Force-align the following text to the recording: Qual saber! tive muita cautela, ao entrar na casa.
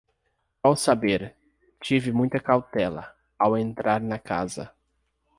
Qual 0.61 0.77
saber! 0.83 1.25
tive 1.79 2.11
muita 2.11 2.39
cautela, 2.39 3.15
ao 3.37 3.55
entrar 3.55 4.01
na 4.01 4.17
casa. 4.17 4.73